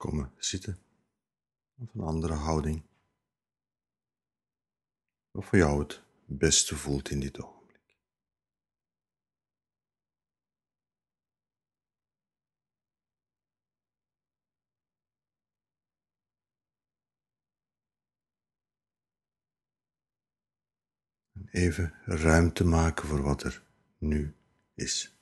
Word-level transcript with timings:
komen 0.00 0.32
zitten 0.36 0.78
of 1.78 1.94
een 1.94 2.00
andere 2.00 2.34
houding. 2.34 2.82
Wat 5.30 5.44
voor 5.44 5.58
jou 5.58 5.78
het 5.82 6.02
beste 6.24 6.76
voelt 6.76 7.10
in 7.10 7.20
dit 7.20 7.42
ogenblik. 7.42 7.98
even 21.50 21.94
ruimte 22.04 22.64
maken 22.64 23.08
voor 23.08 23.22
wat 23.22 23.42
er 23.42 23.62
nu 23.98 24.34
is. 24.74 25.19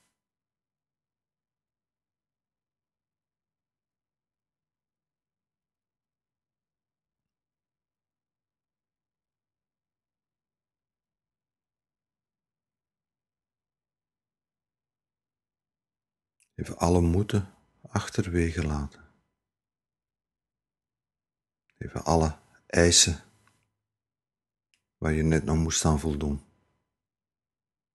Even 16.58 16.78
alle 16.78 17.00
moeten 17.00 17.54
achterwege 17.80 18.66
laten. 18.66 19.04
Even 21.76 22.04
alle 22.04 22.38
eisen 22.66 23.20
waar 24.96 25.12
je 25.12 25.22
net 25.22 25.44
nog 25.44 25.56
moest 25.56 25.84
aan 25.84 26.00
voldoen. 26.00 26.44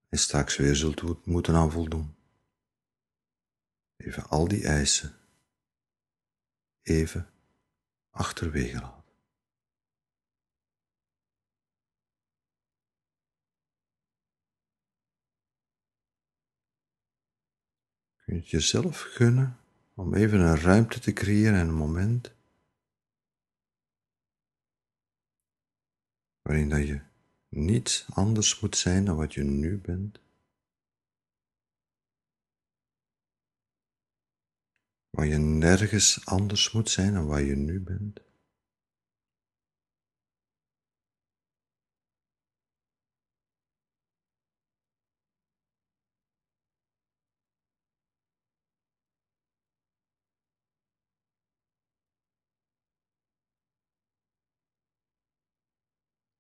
En 0.10 0.18
straks 0.18 0.58
weer 0.58 0.76
zult 0.76 1.26
moeten 1.26 1.56
aan 1.56 1.72
voldoen. 1.72 2.16
Even 3.96 4.30
al 4.30 4.48
die 4.48 4.68
eisen 4.68 5.16
even 6.82 7.30
achterwege 8.10 8.80
laten. 8.80 9.03
Het 18.36 18.50
jezelf 18.50 19.00
gunnen 19.00 19.58
om 19.94 20.14
even 20.14 20.40
een 20.40 20.60
ruimte 20.60 21.00
te 21.00 21.14
creëren 21.14 21.54
en 21.54 21.68
een 21.68 21.74
moment 21.74 22.34
waarin 26.42 26.70
dat 26.70 26.88
je 26.88 27.02
niets 27.50 28.06
anders 28.10 28.60
moet 28.60 28.78
zijn 28.78 29.06
dan 29.06 29.16
wat 29.16 29.34
je 29.34 29.44
nu 29.44 29.78
bent. 29.78 30.22
Waar 35.10 35.26
je 35.26 35.38
nergens 35.38 36.26
anders 36.26 36.72
moet 36.72 36.90
zijn 36.90 37.14
dan 37.14 37.26
waar 37.26 37.42
je 37.42 37.56
nu 37.56 37.80
bent. 37.80 38.20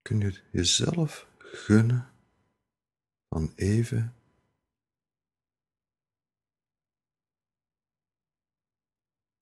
Kun 0.04 0.20
je 0.20 0.42
jezelf 0.52 1.28
gunnen 1.38 2.14
van 3.28 3.54
even 3.56 4.16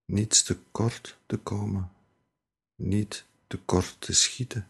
niets 0.05 0.43
te 0.43 0.63
kort 0.71 1.17
te 1.25 1.37
komen, 1.37 1.91
niet 2.75 3.25
te 3.47 3.57
kort 3.65 4.01
te 4.01 4.13
schieten. 4.13 4.67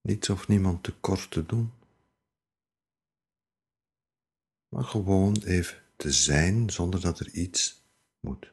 Niets 0.00 0.30
of 0.30 0.48
niemand 0.48 0.82
te 0.82 0.92
kort 1.00 1.30
te 1.30 1.46
doen, 1.46 1.72
maar 4.68 4.84
gewoon 4.84 5.36
even 5.42 5.83
te 5.96 6.12
zijn 6.12 6.70
zonder 6.70 7.00
dat 7.00 7.20
er 7.20 7.30
iets 7.30 7.82
moet. 8.20 8.52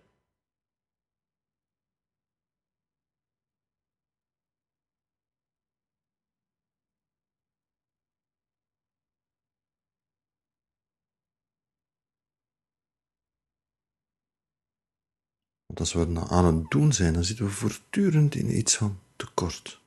Want 15.65 15.79
als 15.79 15.93
we 15.93 16.29
aan 16.29 16.45
het 16.45 16.71
doen 16.71 16.93
zijn, 16.93 17.13
dan 17.13 17.23
zitten 17.23 17.45
we 17.45 17.51
voortdurend 17.51 18.35
in 18.35 18.57
iets 18.57 18.77
van 18.77 18.99
tekort. 19.15 19.81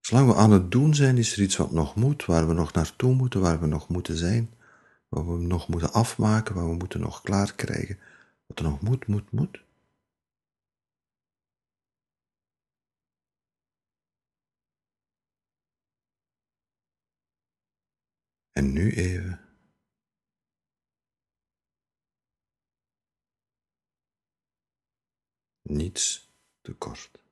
Zolang 0.00 0.28
we 0.28 0.34
aan 0.34 0.50
het 0.50 0.70
doen 0.70 0.94
zijn, 0.94 1.18
is 1.18 1.32
er 1.32 1.42
iets 1.42 1.56
wat 1.56 1.72
nog 1.72 1.94
moet, 1.94 2.24
waar 2.24 2.48
we 2.48 2.54
nog 2.54 2.72
naartoe 2.72 3.14
moeten, 3.14 3.40
waar 3.40 3.60
we 3.60 3.66
nog 3.66 3.88
moeten 3.88 4.16
zijn 4.16 4.56
wat 5.08 5.24
we 5.24 5.32
nog 5.32 5.68
moeten 5.68 5.92
afmaken, 5.92 6.54
wat 6.54 6.64
we 6.64 6.74
moeten 6.74 7.00
nog 7.00 7.22
klaar 7.22 7.54
krijgen, 7.54 7.98
wat 8.46 8.58
er 8.58 8.64
nog 8.64 8.80
moet, 8.80 9.06
moet, 9.06 9.32
moet. 9.32 9.66
En 18.52 18.72
nu 18.72 18.92
even. 18.92 19.40
Niets 25.62 26.28
tekort. 26.60 27.27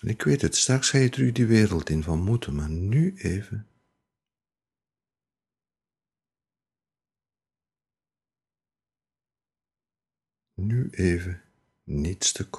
En 0.00 0.08
ik 0.08 0.22
weet 0.22 0.42
het, 0.42 0.56
straks 0.56 0.90
ga 0.90 0.98
je 0.98 1.08
terug 1.08 1.32
die 1.32 1.46
wereld 1.46 1.90
in 1.90 2.02
van 2.02 2.22
moeten, 2.22 2.54
maar 2.54 2.70
nu 2.70 3.16
even. 3.16 3.66
Nu 10.54 10.88
even 10.90 11.42
niets 11.84 12.32
te 12.32 12.50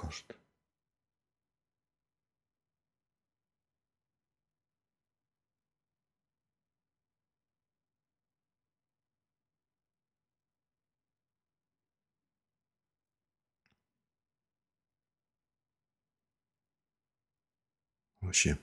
Als 18.31 18.43
je 18.43 18.57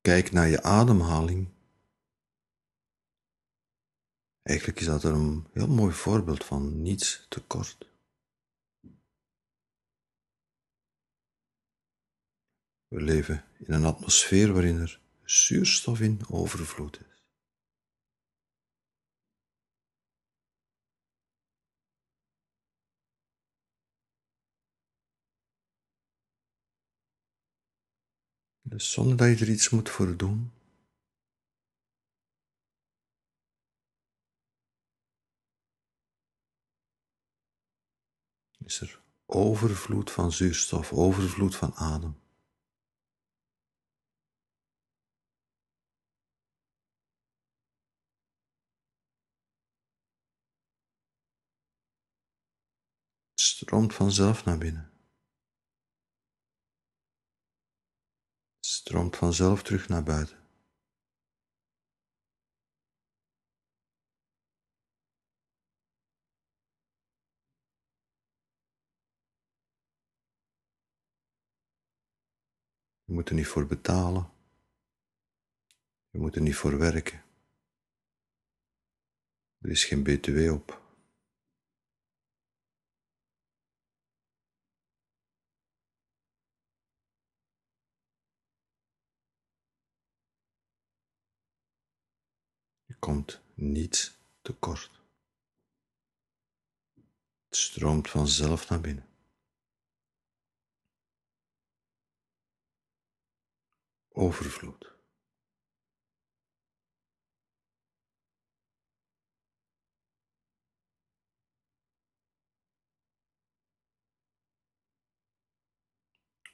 kijkt 0.00 0.32
naar 0.32 0.48
je 0.48 0.62
ademhaling, 0.62 1.48
eigenlijk 4.42 4.80
is 4.80 4.86
dat 4.86 5.04
er 5.04 5.12
een 5.12 5.46
heel 5.52 5.68
mooi 5.68 5.94
voorbeeld 5.94 6.44
van 6.44 6.82
niets 6.82 7.26
tekort. 7.28 7.90
We 12.88 13.00
leven 13.00 13.44
in 13.58 13.72
een 13.72 13.84
atmosfeer 13.84 14.52
waarin 14.52 14.80
er 14.80 15.00
zuurstof 15.24 16.00
in 16.00 16.28
overvloed 16.28 17.00
is. 17.00 17.15
Dus 28.68 28.92
zonder 28.92 29.16
dat 29.16 29.38
je 29.38 29.44
er 29.44 29.50
iets 29.50 29.70
moet 29.70 29.90
voor 29.90 30.16
doen. 30.16 30.52
Is 38.64 38.80
er 38.80 39.00
overvloed 39.26 40.10
van 40.10 40.32
zuurstof, 40.32 40.92
overvloed 40.92 41.56
van 41.56 41.74
adem. 41.74 42.20
Stroomt 53.34 53.94
vanzelf 53.94 54.44
naar 54.44 54.58
binnen. 54.58 54.95
stroomt 58.86 59.16
vanzelf 59.16 59.62
terug 59.62 59.88
naar 59.88 60.02
buiten. 60.02 60.36
Je 73.04 73.12
moet 73.12 73.28
er 73.28 73.34
niet 73.34 73.46
voor 73.46 73.66
betalen. 73.66 74.30
Je 76.10 76.18
moet 76.18 76.34
er 76.34 76.42
niet 76.42 76.56
voor 76.56 76.78
werken. 76.78 77.24
Er 79.58 79.70
is 79.70 79.84
geen 79.84 80.02
BTW 80.02 80.52
op. 80.52 80.85
komt 93.06 93.40
niets 93.54 94.18
tekort. 94.42 94.90
Het 97.44 97.56
stroomt 97.56 98.10
vanzelf 98.10 98.68
naar 98.68 98.80
binnen. 98.80 99.08
Overvloed. 104.08 104.94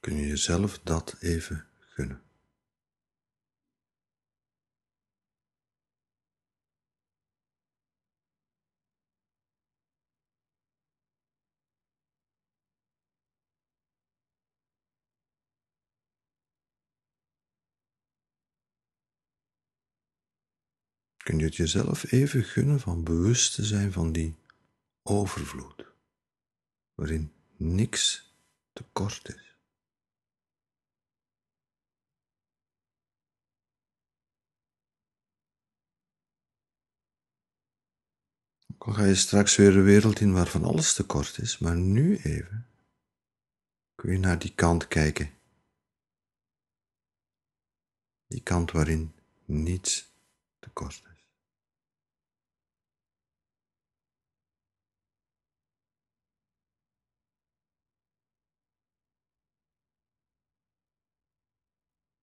Kun 0.00 0.16
je 0.16 0.26
jezelf 0.26 0.78
dat 0.78 1.16
even 1.20 1.68
gunnen? 1.78 2.31
Kun 21.22 21.38
je 21.38 21.44
het 21.44 21.56
jezelf 21.56 22.12
even 22.12 22.44
gunnen 22.44 22.80
van 22.80 23.04
bewust 23.04 23.54
te 23.54 23.64
zijn 23.64 23.92
van 23.92 24.12
die 24.12 24.36
overvloed, 25.02 25.86
waarin 26.94 27.32
niks 27.56 28.32
tekort 28.72 29.28
is? 29.28 29.56
Dan 38.66 38.94
ga 38.94 39.04
je 39.04 39.14
straks 39.14 39.56
weer 39.56 39.76
een 39.76 39.84
wereld 39.84 40.20
in 40.20 40.32
waarvan 40.32 40.64
alles 40.64 40.94
tekort 40.94 41.38
is, 41.38 41.58
maar 41.58 41.76
nu 41.76 42.16
even 42.16 42.66
kun 43.94 44.12
je 44.12 44.18
naar 44.18 44.38
die 44.38 44.54
kant 44.54 44.88
kijken. 44.88 45.30
Die 48.26 48.42
kant 48.42 48.70
waarin 48.70 49.14
niets 49.44 50.12
tekort 50.58 51.02
is. 51.04 51.11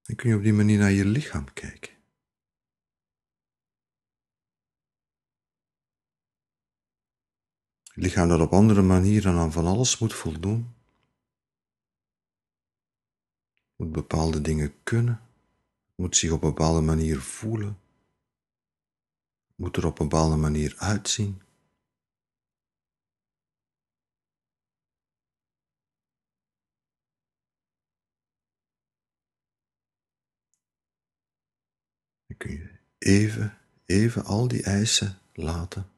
Dan 0.09 0.17
kun 0.17 0.29
je 0.29 0.35
op 0.35 0.44
die 0.44 0.53
manier 0.53 0.79
naar 0.79 0.91
je 0.91 1.06
lichaam 1.06 1.53
kijken. 1.53 1.94
Het 7.83 8.03
lichaam 8.03 8.27
dat 8.27 8.39
op 8.39 8.53
andere 8.53 8.81
manieren 8.81 9.33
aan 9.33 9.51
van 9.51 9.65
alles 9.65 9.97
moet 9.97 10.13
voldoen, 10.13 10.73
moet 13.75 13.91
bepaalde 13.91 14.41
dingen 14.41 14.83
kunnen, 14.83 15.21
moet 15.95 16.15
zich 16.15 16.31
op 16.31 16.44
een 16.44 16.50
bepaalde 16.50 16.81
manier 16.81 17.21
voelen, 17.21 17.79
moet 19.56 19.77
er 19.77 19.85
op 19.85 20.00
een 20.00 20.09
bepaalde 20.09 20.35
manier 20.35 20.75
uitzien. 20.77 21.41
Kun 32.39 32.51
je 32.51 32.69
even, 32.97 33.57
even 33.86 34.24
al 34.24 34.47
die 34.47 34.63
eisen 34.63 35.19
laten. 35.33 35.91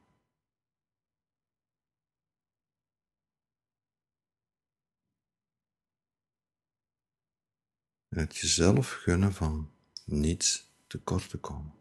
En 8.10 8.18
het 8.18 8.38
jezelf 8.38 8.92
gunnen 8.92 9.34
van 9.34 9.72
niets 10.06 10.72
tekort 10.88 11.30
te 11.30 11.38
komen. 11.38 11.74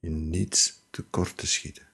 In 0.00 0.30
niets 0.30 0.86
tekort 0.90 1.36
te 1.36 1.46
schieten. 1.46 1.93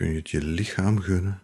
Kun 0.00 0.10
je 0.10 0.16
het 0.16 0.30
je 0.30 0.42
lichaam 0.44 0.98
gunnen 0.98 1.42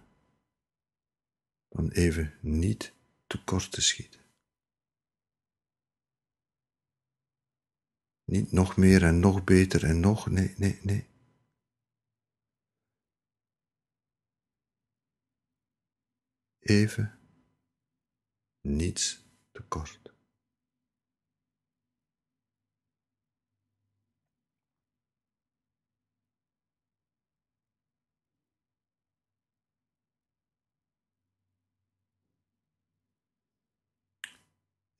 dan 1.68 1.90
even 1.90 2.38
niet 2.40 2.92
tekort 3.26 3.72
te 3.72 3.80
schieten. 3.80 4.20
Niet 8.24 8.52
nog 8.52 8.76
meer 8.76 9.02
en 9.02 9.20
nog 9.20 9.44
beter 9.44 9.84
en 9.84 10.00
nog, 10.00 10.30
nee, 10.30 10.54
nee, 10.56 10.78
nee. 10.82 11.06
Even 16.58 17.18
niets 18.60 19.24
tekort. 19.52 20.05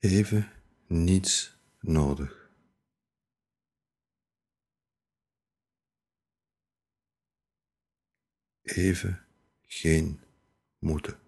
Even 0.06 0.48
niets 0.86 1.58
nodig. 1.80 2.44
even 8.66 9.26
geen 9.66 10.20
moeten. 10.78 11.25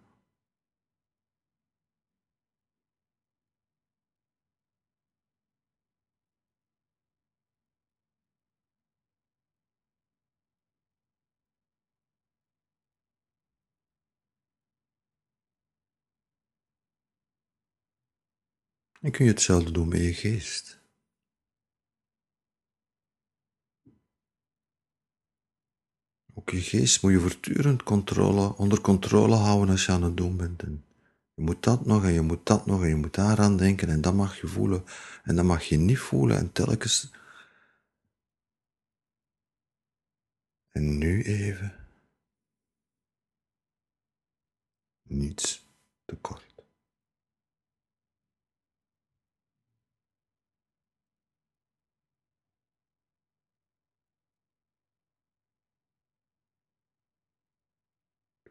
En 19.00 19.10
kun 19.10 19.24
je 19.24 19.30
hetzelfde 19.30 19.70
doen 19.70 19.88
met 19.88 20.00
je 20.00 20.14
geest. 20.14 20.80
Ook 26.34 26.50
je 26.50 26.60
geest 26.60 27.02
moet 27.02 27.12
je 27.12 27.20
voortdurend 27.20 27.82
controle, 27.82 28.56
onder 28.56 28.80
controle 28.80 29.34
houden 29.34 29.70
als 29.70 29.86
je 29.86 29.92
aan 29.92 30.02
het 30.02 30.16
doen 30.16 30.36
bent. 30.36 30.62
En 30.62 30.84
je 31.34 31.42
moet 31.42 31.62
dat 31.62 31.86
nog 31.86 32.04
en 32.04 32.12
je 32.12 32.20
moet 32.20 32.46
dat 32.46 32.66
nog 32.66 32.82
en 32.82 32.88
je 32.88 32.94
moet 32.94 33.14
daaraan 33.14 33.56
denken 33.56 33.88
en 33.88 34.00
dat 34.00 34.14
mag 34.14 34.40
je 34.40 34.46
voelen 34.46 34.84
en 35.22 35.36
dat 35.36 35.44
mag 35.44 35.62
je 35.62 35.76
niet 35.76 35.98
voelen 35.98 36.38
en 36.38 36.52
telkens. 36.52 37.12
En 40.68 40.98
nu 40.98 41.22
even. 41.22 41.74
Niets 45.02 45.66
tekort. 46.04 46.47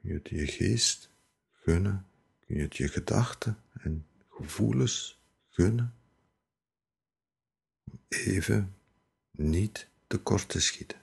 Kun 0.08 0.16
je 0.16 0.22
het 0.22 0.30
je 0.30 0.48
geest 0.48 1.10
gunnen? 1.52 2.08
Kun 2.46 2.56
je 2.56 2.62
het 2.62 2.78
je 2.78 2.88
gedachten 2.88 3.64
en 3.74 4.08
gevoelens 4.30 5.22
gunnen? 5.50 5.96
Even 8.08 8.76
niet 9.32 9.90
tekort 10.08 10.50
te 10.50 10.62
schieten. 10.62 11.02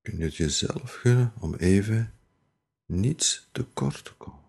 Kun 0.00 0.16
je 0.16 0.24
het 0.24 0.36
jezelf 0.36 0.92
gunnen 0.94 1.32
om 1.40 1.54
even 1.54 2.14
niets 2.86 3.48
tekort 3.52 4.04
te 4.04 4.14
komen? 4.14 4.45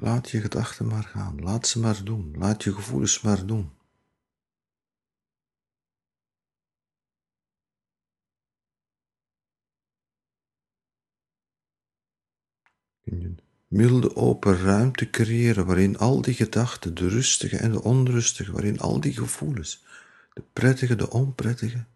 Laat 0.00 0.30
je 0.30 0.40
gedachten 0.40 0.86
maar 0.86 1.02
gaan, 1.02 1.40
laat 1.42 1.66
ze 1.66 1.78
maar 1.78 2.04
doen, 2.04 2.34
laat 2.38 2.62
je 2.62 2.74
gevoelens 2.74 3.20
maar 3.20 3.46
doen. 3.46 3.70
Kun 13.00 13.20
je 13.20 13.34
milde 13.66 14.16
open 14.16 14.56
ruimte 14.56 15.10
creëren 15.10 15.66
waarin 15.66 15.98
al 15.98 16.22
die 16.22 16.34
gedachten, 16.34 16.94
de 16.94 17.08
rustige 17.08 17.56
en 17.56 17.72
de 17.72 17.82
onrustige, 17.82 18.52
waarin 18.52 18.80
al 18.80 19.00
die 19.00 19.12
gevoelens, 19.12 19.84
de 20.32 20.42
prettige, 20.52 20.96
de 20.96 21.10
onprettige, 21.10 21.86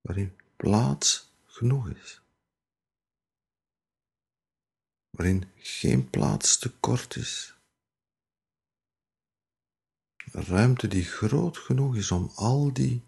waarin 0.00 0.36
plaats 0.56 1.34
genoeg 1.44 1.88
is 1.88 2.23
waarin 5.16 5.44
geen 5.56 6.10
plaats 6.10 6.58
tekort 6.58 7.16
is. 7.16 7.54
Een 10.32 10.44
ruimte 10.44 10.88
die 10.88 11.04
groot 11.04 11.58
genoeg 11.58 11.96
is 11.96 12.10
om 12.10 12.30
al 12.34 12.72
die 12.72 13.02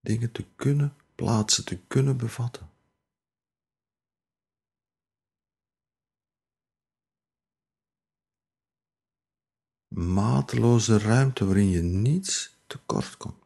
dingen 0.00 0.32
te 0.32 0.44
kunnen 0.56 0.96
plaatsen, 1.14 1.64
te 1.64 1.78
kunnen 1.86 2.16
bevatten. 2.16 2.70
Mateloze 9.88 10.98
ruimte 10.98 11.44
waarin 11.44 11.68
je 11.68 11.82
niets 11.82 12.56
tekort 12.66 13.16
komt. 13.16 13.45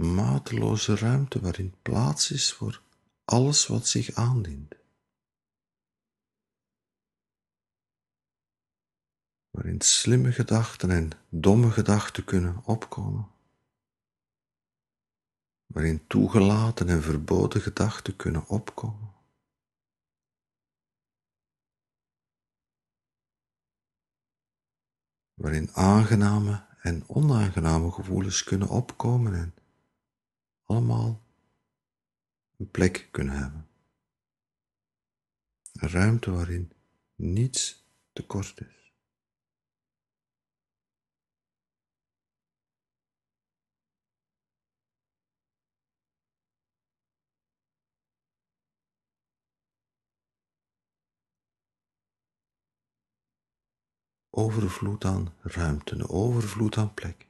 Mateloze 0.00 0.96
ruimte 0.96 1.40
waarin 1.40 1.74
plaats 1.82 2.30
is 2.30 2.52
voor 2.52 2.82
alles 3.24 3.66
wat 3.66 3.86
zich 3.86 4.14
aandient. 4.14 4.74
Waarin 9.50 9.80
slimme 9.80 10.32
gedachten 10.32 10.90
en 10.90 11.10
domme 11.28 11.70
gedachten 11.70 12.24
kunnen 12.24 12.64
opkomen. 12.64 13.28
Waarin 15.66 16.06
toegelaten 16.06 16.88
en 16.88 17.02
verboden 17.02 17.60
gedachten 17.60 18.16
kunnen 18.16 18.46
opkomen. 18.46 19.14
Waarin 25.34 25.70
aangename 25.72 26.66
en 26.82 27.08
onaangename 27.08 27.90
gevoelens 27.90 28.44
kunnen 28.44 28.68
opkomen 28.68 29.34
en 29.34 29.54
allemaal 30.70 31.22
een 32.56 32.70
plek 32.70 33.08
kunnen 33.10 33.34
hebben. 33.34 33.68
Een 35.72 35.88
ruimte 35.88 36.30
waarin 36.30 36.72
niets 37.14 37.84
tekort 38.12 38.60
is. 38.60 38.94
Overvloed 54.30 55.04
aan 55.04 55.34
ruimte, 55.40 55.94
een 55.94 56.08
overvloed 56.08 56.76
aan 56.76 56.94
plek. 56.94 57.29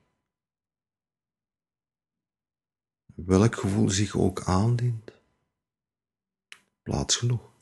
Welk 3.25 3.55
gevoel 3.55 3.91
zich 3.91 4.17
ook 4.17 4.43
aandient, 4.45 5.13
plaats 6.83 7.17
genoeg. 7.17 7.53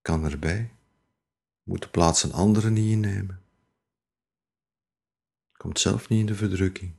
Kan 0.00 0.24
erbij, 0.24 0.76
moet 1.62 1.82
de 1.82 1.88
plaats 1.88 2.22
een 2.22 2.32
andere 2.32 2.70
niet 2.70 2.90
innemen. 2.90 3.42
Komt 5.52 5.78
zelf 5.78 6.08
niet 6.08 6.20
in 6.20 6.26
de 6.26 6.34
verdrukking. 6.34 6.94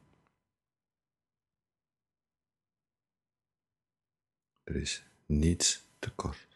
Er 4.63 4.75
is 4.75 5.03
niets 5.25 5.85
tekort. 5.99 6.54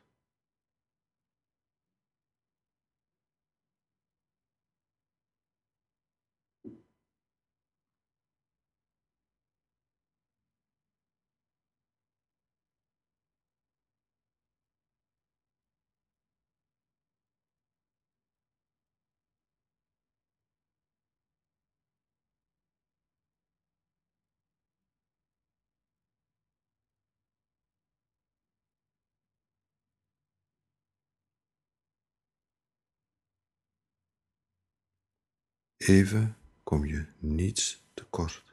Even 35.87 36.35
kom 36.63 36.85
je 36.85 37.05
niets 37.19 37.83
tekort. 37.93 38.43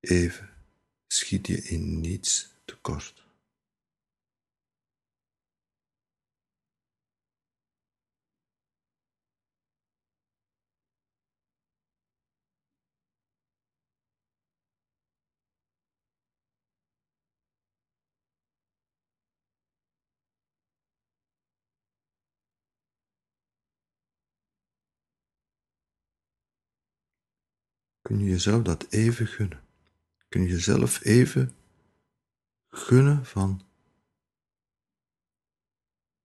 Even 0.00 0.50
schiet 1.06 1.46
je 1.46 1.62
in 1.62 2.00
niets 2.00 2.54
tekort. 2.64 3.25
Kun 28.06 28.18
je 28.18 28.24
jezelf 28.24 28.62
dat 28.62 28.86
even 28.90 29.26
gunnen? 29.26 29.62
Kun 30.28 30.42
je 30.42 30.48
jezelf 30.48 31.04
even 31.04 31.54
gunnen 32.68 33.24
van 33.24 33.62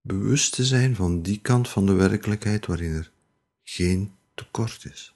bewust 0.01 0.53
te 0.53 0.65
zijn 0.65 0.95
van 0.95 1.21
die 1.21 1.41
kant 1.41 1.69
van 1.69 1.85
de 1.85 1.93
werkelijkheid 1.93 2.65
waarin 2.65 2.93
er 2.93 3.11
geen 3.63 4.15
tekort 4.33 4.85
is? 4.85 5.15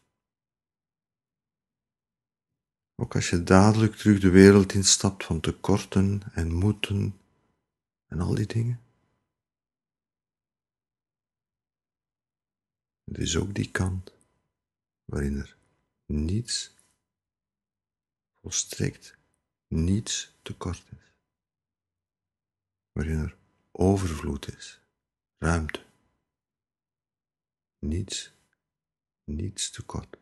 Ook 2.95 3.15
als 3.15 3.29
je 3.29 3.43
dadelijk 3.43 3.95
terug 3.95 4.19
de 4.19 4.29
wereld 4.29 4.73
instapt 4.73 5.25
van 5.25 5.39
tekorten 5.39 6.21
en 6.33 6.53
moeten 6.53 7.19
en 8.05 8.19
al 8.19 8.35
die 8.35 8.47
dingen. 8.47 8.81
Het 13.03 13.17
is 13.17 13.37
ook 13.37 13.55
die 13.55 13.71
kant 13.71 14.13
waarin 15.05 15.37
er 15.37 15.55
niets, 16.05 16.75
volstrekt 18.41 19.17
niets 19.67 20.33
tekort 20.41 20.83
is. 20.91 21.13
Waarin 22.91 23.19
er 23.19 23.37
overvloed 23.71 24.55
is, 24.57 24.81
ruimte. 25.37 25.83
Niets, 27.79 28.31
niets 29.23 29.71
tekort. 29.71 30.17